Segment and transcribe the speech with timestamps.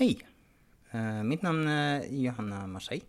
[0.00, 0.26] Hej!
[0.90, 3.04] Eh, mitt namn är Johanna Marseille.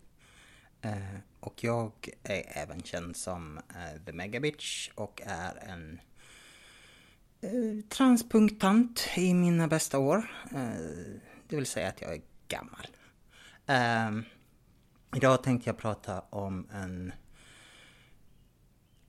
[0.80, 6.00] Eh, och jag är även känd som eh, The Megabitch och är en
[7.88, 10.30] transpunktant i mina bästa år.
[11.48, 12.86] Det vill säga att jag är gammal.
[13.66, 14.24] Ehm,
[15.16, 17.12] idag tänkte jag prata om en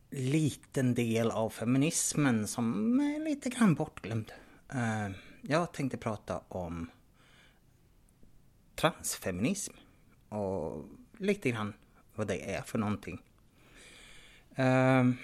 [0.09, 4.31] liten del av feminismen som är lite grann bortglömd.
[4.70, 6.89] Ehm, jag tänkte prata om
[8.84, 9.73] transfeminism
[10.30, 10.85] och
[11.17, 11.73] lite grann
[12.16, 13.21] vad det är för någonting.
[14.55, 15.17] Um,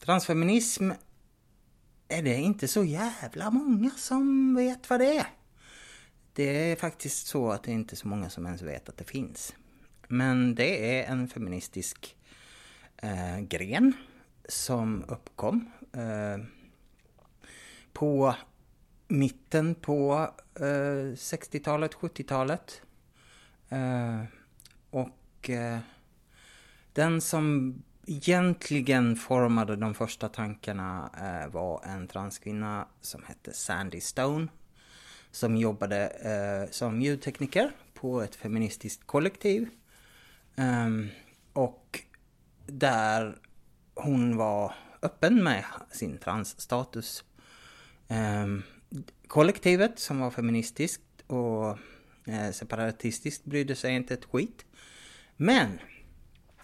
[0.00, 0.90] transfeminism
[2.08, 5.26] är det inte så jävla många som vet vad det är.
[6.32, 9.04] Det är faktiskt så att det är inte så många som ens vet att det
[9.04, 9.54] finns.
[10.08, 12.16] Men det är en feministisk
[12.96, 13.92] eh, gren
[14.48, 16.44] som uppkom eh,
[17.92, 18.34] på
[19.08, 22.82] mitten på eh, 60-talet, 70-talet.
[23.68, 24.22] Eh,
[24.90, 25.78] och eh,
[26.92, 27.74] den som
[28.06, 34.48] egentligen formade de första tankarna eh, var en transkvinna som hette Sandy Stone.
[35.30, 39.68] Som jobbade eh, som ljudtekniker på ett feministiskt kollektiv.
[40.56, 41.08] Ehm,
[41.52, 42.00] och
[42.66, 43.38] där
[43.94, 47.24] hon var öppen med sin transstatus.
[48.08, 48.62] Ehm,
[49.28, 51.78] Kollektivet som var feministiskt och
[52.26, 54.66] eh, separatistiskt brydde sig inte ett skit.
[55.36, 55.78] Men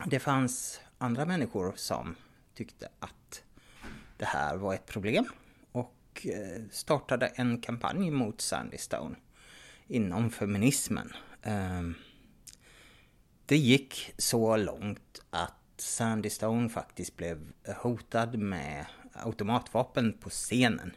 [0.06, 2.14] det fanns andra människor som
[2.54, 3.42] tyckte att
[4.16, 5.24] det här var ett problem
[5.72, 9.16] och eh, startade en kampanj mot Sandy Stone
[9.86, 11.12] inom feminismen.
[11.42, 11.94] Ehm,
[13.46, 20.96] det gick så långt att Sandy Stone faktiskt blev hotad med automatvapen på scenen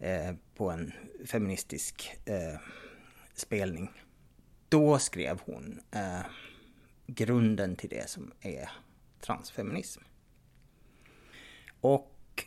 [0.00, 0.92] eh, på en
[1.26, 2.60] feministisk eh,
[3.34, 3.90] spelning.
[4.68, 6.20] Då skrev hon eh,
[7.06, 8.70] grunden till det som är
[9.20, 10.02] transfeminism.
[11.80, 12.46] Och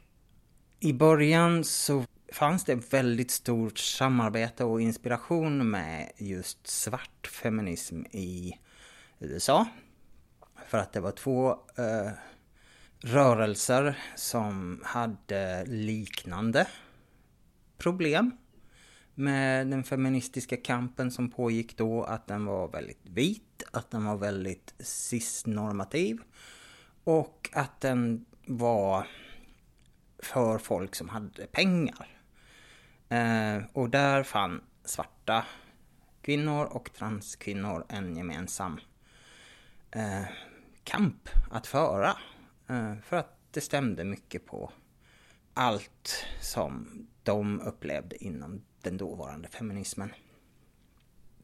[0.79, 8.59] i början så fanns det väldigt stort samarbete och inspiration med just svart feminism i
[9.19, 9.67] USA.
[10.67, 12.11] För att det var två eh,
[12.99, 16.67] rörelser som hade liknande
[17.77, 18.31] problem
[19.15, 24.17] med den feministiska kampen som pågick då, att den var väldigt vit, att den var
[24.17, 26.21] väldigt cisnormativ
[27.03, 29.07] och att den var
[30.19, 32.07] för folk som hade pengar.
[33.09, 35.45] Eh, och där fann svarta
[36.21, 38.79] kvinnor och transkvinnor en gemensam
[39.91, 40.23] eh,
[40.83, 42.17] kamp att föra.
[42.67, 44.71] Eh, för att det stämde mycket på
[45.53, 50.13] allt som de upplevde inom den dåvarande feminismen.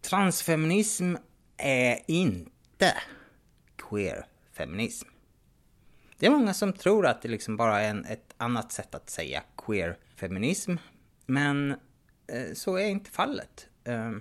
[0.01, 1.15] Transfeminism
[1.57, 2.93] är inte
[3.89, 5.07] queerfeminism.
[6.17, 9.09] Det är många som tror att det liksom bara är en, ett annat sätt att
[9.09, 10.75] säga queerfeminism.
[11.25, 11.71] Men
[12.27, 13.67] eh, så är inte fallet.
[13.83, 14.11] Eh,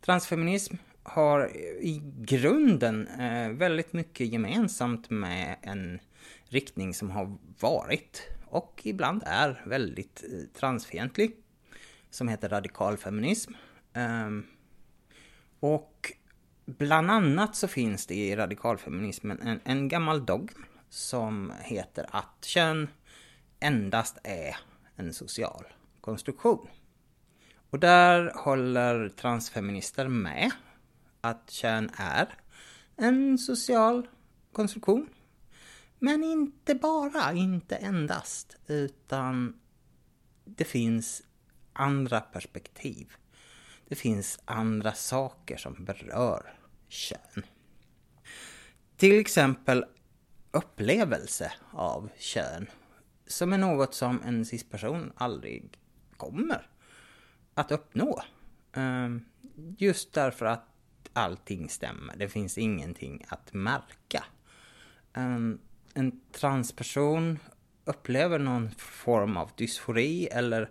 [0.00, 6.00] transfeminism har i grunden eh, väldigt mycket gemensamt med en
[6.48, 8.22] riktning som har varit
[8.54, 11.36] och ibland är väldigt eh, transfientlig.
[12.10, 13.52] Som heter radikalfeminism.
[13.52, 13.74] feminism.
[13.92, 14.46] Ehm,
[15.60, 16.12] och
[16.66, 22.88] bland annat så finns det i radikalfeminismen en, en gammal dogm som heter att kön
[23.60, 24.56] endast är
[24.96, 25.64] en social
[26.00, 26.68] konstruktion.
[27.70, 30.50] Och där håller transfeminister med
[31.20, 32.28] att kön är
[32.96, 34.08] en social
[34.52, 35.08] konstruktion.
[36.04, 39.60] Men inte bara, inte endast, utan
[40.44, 41.22] det finns
[41.72, 43.12] andra perspektiv.
[43.88, 47.42] Det finns andra saker som berör kön.
[48.96, 49.84] Till exempel
[50.50, 52.66] upplevelse av kön.
[53.26, 55.78] Som är något som en cisperson aldrig
[56.16, 56.70] kommer
[57.54, 58.22] att uppnå.
[58.72, 59.24] Ehm,
[59.78, 60.68] just därför att
[61.12, 62.16] allting stämmer.
[62.16, 64.24] Det finns ingenting att märka.
[65.14, 65.60] Ehm,
[65.94, 67.38] en transperson
[67.84, 70.70] upplever någon form av dysfori eller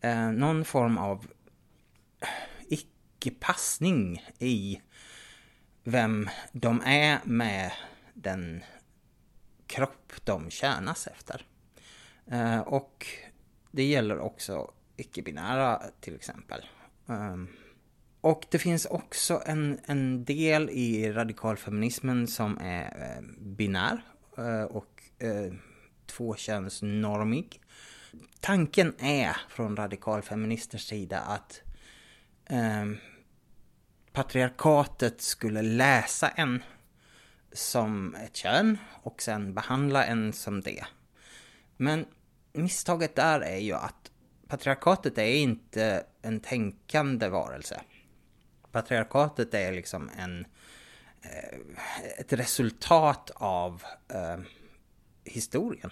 [0.00, 1.26] eh, någon form av
[2.68, 4.80] icke-passning i
[5.84, 7.72] vem de är med
[8.14, 8.64] den
[9.66, 11.46] kropp de tjänas efter.
[12.26, 13.06] Eh, och
[13.70, 16.66] det gäller också icke-binära till exempel.
[17.06, 17.48] Um,
[18.20, 24.02] och det finns också en, en del i radikalfeminismen som är eh, binär
[24.38, 25.52] Eh, och eh,
[26.06, 27.60] tvåkönsnormig.
[28.40, 31.60] Tanken är från radikalfeministers sida att
[32.46, 32.84] eh,
[34.12, 36.62] patriarkatet skulle läsa en
[37.52, 40.84] som ett kön och sen behandla en som det.
[41.76, 42.06] Men
[42.52, 44.10] misstaget där är ju att
[44.48, 47.80] patriarkatet är inte en tänkande varelse.
[48.72, 50.46] Patriarkatet är liksom en, eh,
[51.24, 51.58] Eh,
[52.18, 54.38] ett resultat av eh,
[55.24, 55.90] historien.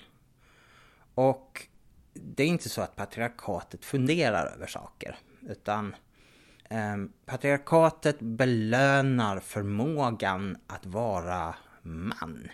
[1.15, 1.67] Och
[2.13, 5.19] det är inte så att patriarkatet funderar över saker,
[5.49, 5.95] utan
[6.71, 6.97] eh,
[7.27, 12.49] patriarkatet belönar förmågan att vara man.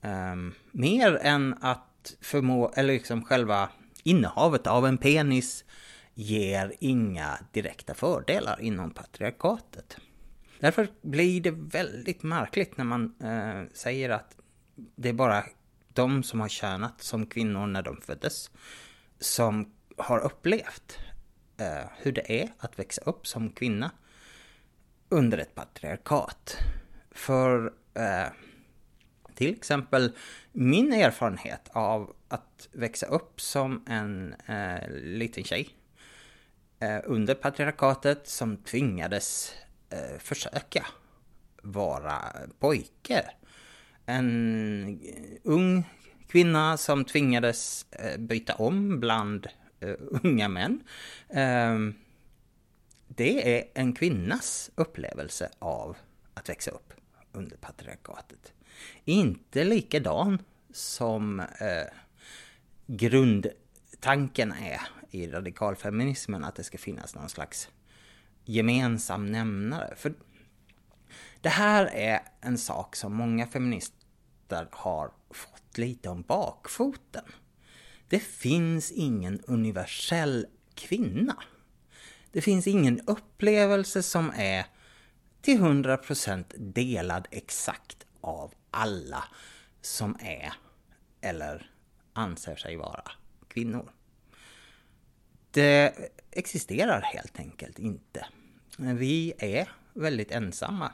[0.00, 0.36] Eh,
[0.70, 3.68] mer än att förmå, eller liksom själva
[4.02, 5.64] innehavet av en penis
[6.14, 9.96] ger inga direkta fördelar inom patriarkatet.
[10.62, 14.36] Därför blir det väldigt märkligt när man eh, säger att
[14.74, 15.44] det är bara
[15.92, 18.50] de som har tjänat som kvinnor när de föddes
[19.18, 20.98] som har upplevt
[21.56, 23.90] eh, hur det är att växa upp som kvinna
[25.08, 26.56] under ett patriarkat.
[27.10, 28.32] För eh,
[29.34, 30.12] till exempel
[30.52, 35.68] min erfarenhet av att växa upp som en eh, liten tjej
[36.78, 39.54] eh, under patriarkatet som tvingades
[39.92, 40.86] eh, försöka
[41.62, 43.30] vara pojke.
[44.06, 45.00] En
[45.42, 45.84] ung
[46.28, 49.46] kvinna som tvingades eh, byta om bland
[49.80, 50.80] eh, unga män.
[51.28, 51.94] Ehm,
[53.08, 55.96] det är en kvinnas upplevelse av
[56.34, 56.92] att växa upp
[57.32, 58.52] under patriarkatet.
[59.04, 60.38] Inte likadan
[60.72, 61.46] som eh,
[62.86, 64.80] grundtanken är
[65.10, 67.68] i radikalfeminismen att det ska finnas någon slags
[68.44, 69.94] gemensam nämnare.
[69.96, 70.14] För
[71.40, 77.24] det här är en sak som många feminister har fått lite om bakfoten.
[78.08, 81.42] Det finns ingen universell kvinna.
[82.32, 84.66] Det finns ingen upplevelse som är
[85.40, 89.24] till 100% delad exakt av alla
[89.80, 90.52] som är
[91.20, 91.70] eller
[92.12, 93.10] anser sig vara
[93.48, 93.92] kvinnor.
[95.52, 95.94] Det
[96.30, 98.26] existerar helt enkelt inte.
[98.76, 100.92] Vi är väldigt ensamma,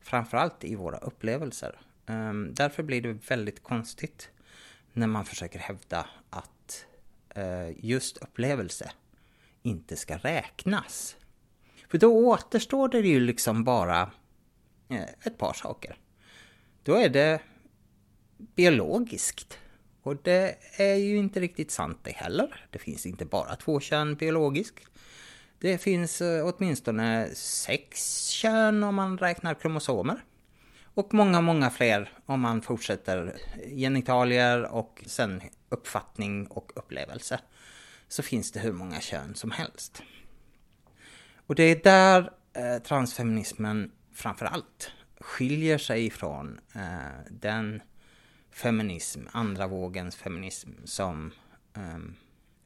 [0.00, 1.80] framförallt i våra upplevelser.
[2.06, 4.30] Ehm, därför blir det väldigt konstigt
[4.92, 6.86] när man försöker hävda att
[7.34, 8.90] eh, just upplevelse
[9.62, 11.16] inte ska räknas.
[11.88, 14.10] För då återstår det ju liksom bara
[14.88, 15.96] eh, ett par saker.
[16.82, 17.40] Då är det
[18.36, 19.58] biologiskt.
[20.02, 22.66] Och det är ju inte riktigt sant det heller.
[22.70, 24.86] Det finns inte bara två kön biologiskt.
[25.58, 30.24] Det finns eh, åtminstone sex kön om man räknar kromosomer.
[30.94, 33.36] Och många, många fler om man fortsätter
[33.76, 37.40] genitalier och sen uppfattning och upplevelse.
[38.08, 40.02] Så finns det hur många kön som helst.
[41.46, 47.82] Och det är där eh, transfeminismen framför allt skiljer sig ifrån eh, den
[48.50, 51.32] feminism, andra vågens feminism som
[51.74, 52.16] um,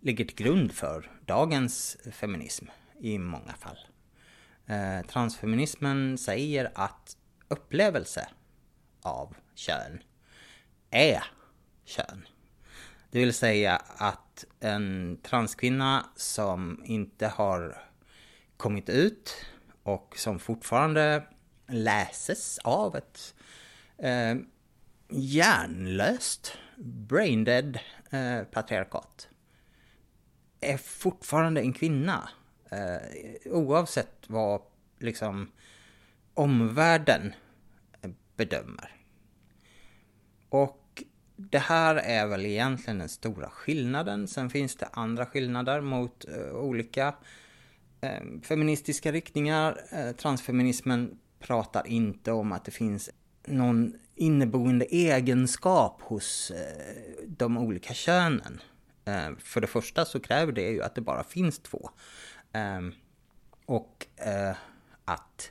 [0.00, 2.66] ligger till grund för dagens feminism
[3.00, 3.78] i många fall.
[4.70, 7.16] Uh, transfeminismen säger att
[7.48, 8.28] upplevelse
[9.02, 10.02] av kön
[10.90, 11.24] är
[11.84, 12.26] kön.
[13.10, 17.82] Det vill säga att en transkvinna som inte har
[18.56, 19.46] kommit ut
[19.82, 21.22] och som fortfarande
[21.66, 23.34] läses av ett
[23.98, 24.34] eh,
[25.14, 27.78] hjärnlöst, braindead
[28.10, 29.28] eh, patriarkat
[30.60, 32.28] är fortfarande en kvinna.
[32.70, 34.60] Eh, oavsett vad
[34.98, 35.50] liksom
[36.34, 37.32] omvärlden
[38.36, 38.90] bedömer.
[40.48, 41.02] Och
[41.36, 44.28] det här är väl egentligen den stora skillnaden.
[44.28, 47.14] Sen finns det andra skillnader mot eh, olika
[48.00, 49.80] eh, feministiska riktningar.
[49.90, 53.10] Eh, transfeminismen pratar inte om att det finns
[53.46, 58.60] någon inneboende egenskap hos eh, de olika könen.
[59.04, 61.90] Eh, för det första så kräver det ju att det bara finns två.
[62.52, 62.92] Ehm,
[63.66, 64.56] och eh,
[65.04, 65.50] att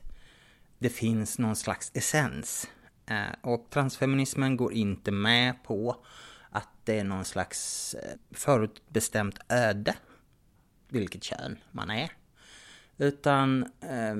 [0.80, 2.68] det finns någon slags essens.
[3.06, 6.06] Eh, och transfeminismen går inte med på
[6.50, 7.96] att det är någon slags
[8.32, 9.96] förutbestämt öde,
[10.90, 12.12] vilket kön man är.
[12.98, 14.16] Utan eh,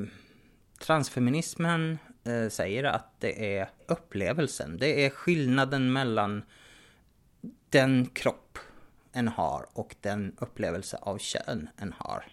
[0.80, 6.44] transfeminismen Eh, säger att det är upplevelsen, det är skillnaden mellan
[7.70, 8.58] den kropp
[9.12, 12.26] en har och den upplevelse av kön en har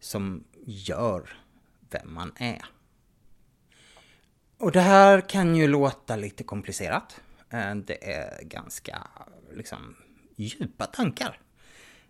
[0.00, 1.38] som gör
[1.90, 2.64] vem man är.
[4.58, 7.20] Och det här kan ju låta lite komplicerat.
[7.50, 9.06] Eh, det är ganska
[9.52, 9.96] liksom
[10.36, 11.40] djupa tankar.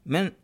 [0.03, 0.35] Men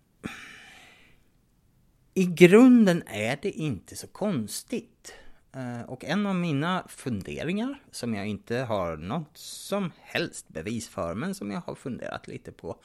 [2.14, 5.14] I grunden är det inte så konstigt.
[5.56, 11.14] Eh, och en av mina funderingar, som jag inte har något som helst bevis för,
[11.14, 12.80] men som jag har funderat lite på,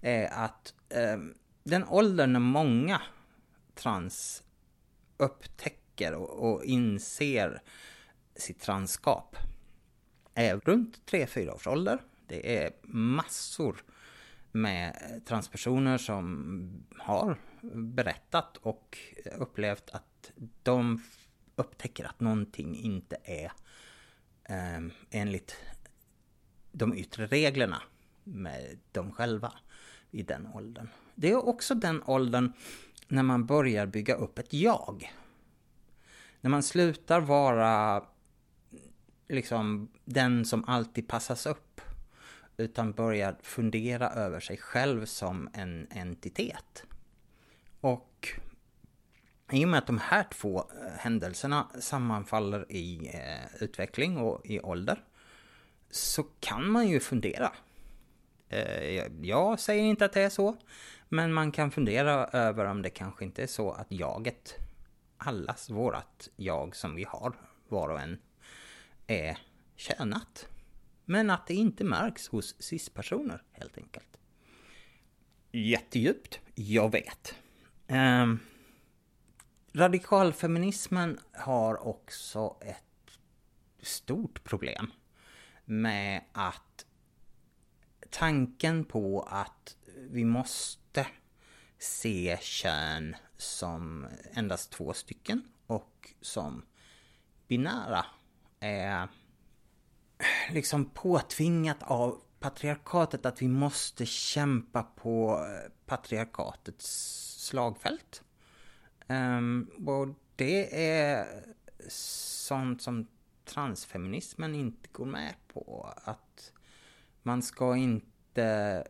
[0.00, 1.18] är att eh,
[1.64, 3.02] den åldern när många
[3.74, 4.42] trans
[5.16, 7.62] upptäcker och, inser
[8.36, 9.36] sitt transskap,
[10.34, 11.98] är runt 3-4 års ålder.
[12.26, 13.84] Det är massor
[14.52, 17.36] med transpersoner som har
[17.72, 18.98] berättat och
[19.38, 21.02] upplevt att de
[21.62, 23.52] upptäcker att någonting inte är
[24.44, 25.56] eh, enligt
[26.72, 27.82] de yttre reglerna
[28.24, 29.52] med dem själva
[30.10, 30.88] i den åldern.
[31.14, 32.52] Det är också den åldern
[33.08, 35.12] när man börjar bygga upp ett jag.
[36.40, 38.04] När man slutar vara
[39.28, 41.80] liksom den som alltid passas upp
[42.56, 46.84] utan börjar fundera över sig själv som en entitet.
[47.80, 48.28] Och
[49.52, 54.60] i och med att de här två eh, händelserna sammanfaller i eh, utveckling och i
[54.60, 55.04] ålder
[55.90, 57.52] så kan man ju fundera.
[58.48, 60.56] Eh, jag säger inte att det är så,
[61.08, 64.54] men man kan fundera över om det kanske inte är så att jaget,
[65.16, 67.32] allas vårat jag som vi har,
[67.68, 68.18] var och en,
[69.06, 69.38] är
[69.76, 70.48] könat.
[71.04, 74.18] Men att det inte märks hos cis-personer, helt enkelt.
[75.52, 77.34] Jättedjupt, jag vet.
[77.88, 78.40] Um,
[79.72, 83.18] radikalfeminismen har också ett
[83.82, 84.92] stort problem
[85.64, 86.86] med att
[88.10, 89.76] tanken på att
[90.10, 91.06] vi måste
[91.78, 96.62] se kön som endast två stycken och som
[97.48, 98.06] binära
[98.60, 99.08] är
[100.50, 105.46] liksom påtvingat av patriarkatet att vi måste kämpa på
[105.86, 106.86] patriarkatets
[107.46, 108.22] slagfält.
[109.08, 111.44] Um, och det är
[111.88, 113.06] sånt som
[113.44, 115.94] transfeminismen inte går med på.
[116.04, 116.52] Att
[117.22, 118.86] man ska inte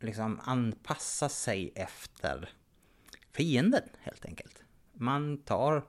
[0.00, 2.48] liksom anpassa sig efter
[3.32, 4.62] fienden helt enkelt.
[4.92, 5.84] Man tar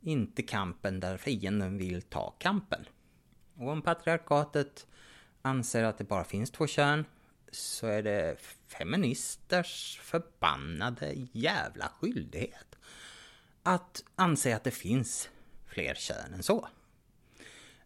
[0.00, 2.84] inte kampen där fienden vill ta kampen.
[3.54, 4.86] Och om patriarkatet
[5.42, 7.04] anser att det bara finns två kön
[7.52, 8.36] så är det
[8.68, 12.78] feministers förbannade jävla skyldighet
[13.62, 15.28] att anse att det finns
[15.66, 16.68] fler kön än så.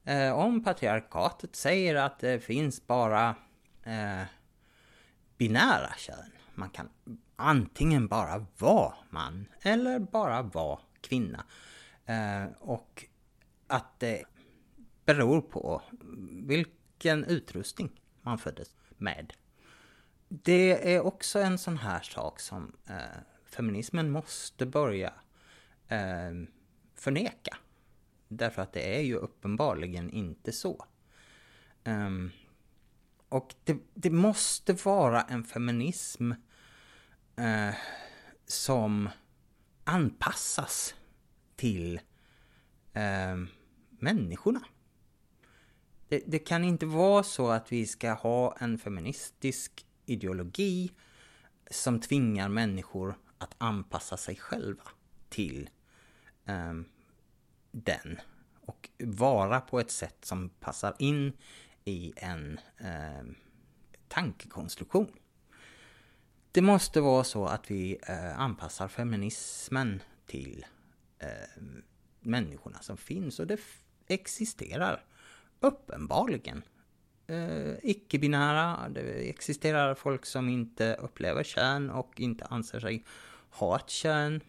[0.04, 3.36] Eh, om patriarkatet säger att det finns bara
[3.82, 4.22] eh,
[5.38, 6.88] binära kön, man kan
[7.36, 11.44] antingen bara vara man eller bara vara kvinna.
[12.06, 13.04] Eh, och
[13.66, 14.24] att det
[15.04, 15.82] beror på
[16.30, 19.32] vilken utrustning man föddes med.
[20.34, 25.14] Det är också en sån här sak som eh, feminismen måste börja
[25.88, 26.32] eh,
[26.94, 27.56] förneka.
[28.28, 30.86] Därför att det är ju uppenbarligen inte så.
[31.84, 32.30] Um,
[33.28, 36.32] och det, det, måste vara en feminism
[37.36, 37.74] eh,
[38.46, 39.08] som
[39.84, 40.94] anpassas
[41.56, 42.00] till
[42.92, 43.36] eh,
[43.90, 44.64] människorna.
[46.08, 50.92] Det, det, kan inte vara så att vi ska ha en feministisk ideologi
[51.70, 54.84] som tvingar människor att anpassa sig själva
[55.28, 55.70] till
[56.44, 56.84] um,
[57.70, 58.20] den.
[58.60, 61.32] Och vara på ett sätt som passar in
[61.84, 62.60] i en
[63.20, 63.34] um,
[64.08, 65.12] tankekonstruktion.
[66.52, 70.66] Det måste vara så att vi uh, anpassar feminismen till
[71.22, 71.62] uh,
[72.20, 73.60] människorna som finns och det
[74.06, 75.04] existerar
[75.60, 76.62] uppenbarligen
[77.32, 78.88] eh, icke-binära.
[78.88, 83.04] Det existerar folk som inte upplever kön och inte anser sig
[83.50, 84.40] ha ett kön.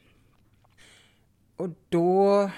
[1.56, 2.52] Och då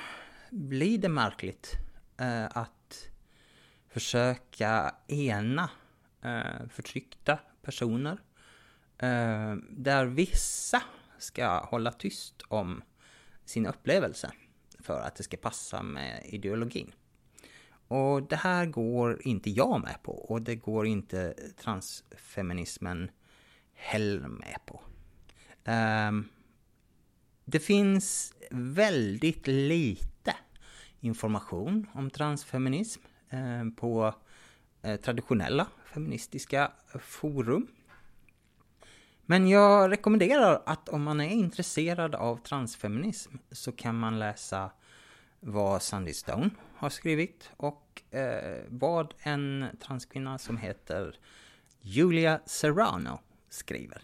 [0.50, 1.72] blir det märkligt
[2.18, 3.10] eh, att
[3.90, 5.70] försöka ena
[6.22, 8.18] eh, förtryckta personer.
[8.98, 10.84] Eh, där vissa
[11.18, 12.82] ska hålla tyst om
[13.46, 14.32] sin upplevelse
[14.80, 16.92] för att det ska passa med ideologin.
[17.88, 23.12] Och det här går inte jag med på och det går inte transfeminismen
[23.74, 24.82] heller med på.
[25.72, 26.30] Um,
[27.46, 30.36] det finns väldigt lite
[31.00, 33.02] information om transfeminism
[33.34, 34.14] uh, på
[34.88, 37.68] uh, traditionella feministiska forum.
[39.26, 44.72] Men jag rekommenderar att om man är intresserad av transfeminism så kan man läsa
[45.48, 51.20] vad Sandy Stone har skrivit och eh, vad en transkvinna som heter
[51.82, 54.02] Julia Serrano skriver.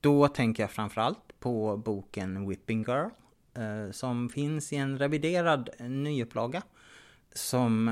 [0.00, 3.08] då tänker jag framförallt på boken Whipping Girl
[3.54, 6.62] eh, som finns i en reviderad nyupplaga
[7.32, 7.88] som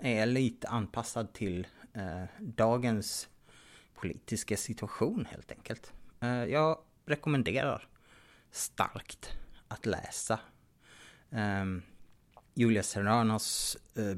[0.00, 3.28] eh, är lite anpassad till eh, dagens
[3.94, 5.92] politiska situation helt enkelt.
[6.20, 7.88] Eh, jag rekommenderar
[8.50, 9.30] starkt
[9.68, 10.40] att läsa
[11.30, 11.82] Ehm,
[12.54, 14.14] Julia Serranos eh,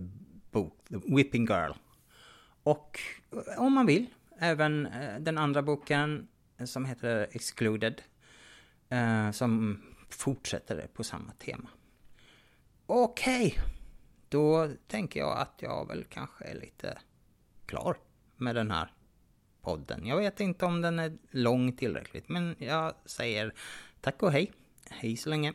[0.51, 1.73] bok The Whipping Girl.
[2.63, 3.01] Och
[3.33, 4.07] eh, om man vill,
[4.39, 6.29] även eh, den andra boken
[6.65, 8.03] som heter Excluded.
[9.33, 11.69] Som fortsätter på samma tema.
[12.87, 13.63] Okej, okay.
[14.29, 16.99] då tänker jag att jag väl kanske är lite
[17.67, 17.97] klar
[18.37, 18.93] med den här
[19.63, 20.07] podden.
[20.07, 23.55] Jag vet inte om den är lång tillräckligt, men jag säger
[24.01, 24.53] tack och hej.
[24.91, 25.53] Hej så länge.